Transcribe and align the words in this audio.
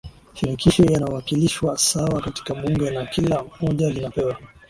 shirikisho 0.33 0.83
yanawakilishwa 0.83 1.77
sawa 1.77 2.21
katika 2.21 2.53
bunge 2.55 2.91
na 2.91 3.05
kila 3.05 3.43
moja 3.61 3.89
linapewa 3.89 4.37